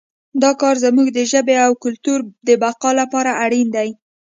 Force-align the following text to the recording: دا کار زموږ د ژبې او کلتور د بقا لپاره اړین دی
دا 0.43 0.51
کار 0.61 0.75
زموږ 0.85 1.07
د 1.13 1.19
ژبې 1.31 1.55
او 1.65 1.71
کلتور 1.83 2.19
د 2.47 2.49
بقا 2.63 2.89
لپاره 3.01 3.31
اړین 3.43 3.67
دی 3.75 3.89